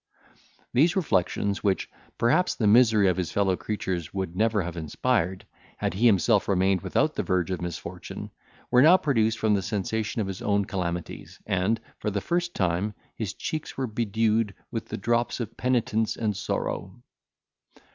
These 0.73 0.95
reflections, 0.95 1.63
which, 1.63 1.87
perhaps, 2.17 2.55
the 2.55 2.65
misery 2.65 3.07
of 3.07 3.17
his 3.17 3.31
fellow 3.31 3.55
creatures 3.55 4.11
would 4.11 4.35
never 4.35 4.63
have 4.63 4.75
inspired, 4.75 5.45
had 5.77 5.93
he 5.93 6.07
himself 6.07 6.47
remained 6.47 6.81
without 6.81 7.13
the 7.13 7.21
verge 7.21 7.51
of 7.51 7.61
misfortune, 7.61 8.31
were 8.71 8.81
now 8.81 8.97
produced 8.97 9.37
from 9.37 9.53
the 9.53 9.61
sensation 9.61 10.19
of 10.19 10.25
his 10.25 10.41
own 10.41 10.65
calamities; 10.65 11.39
and, 11.45 11.79
for 11.99 12.09
the 12.09 12.19
first 12.19 12.55
time, 12.55 12.95
his 13.15 13.35
cheeks 13.35 13.77
were 13.77 13.85
bedewed 13.85 14.55
with 14.71 14.87
the 14.87 14.97
drops 14.97 15.39
of 15.39 15.55
penitence 15.55 16.15
and 16.15 16.35
sorrow. 16.35 16.99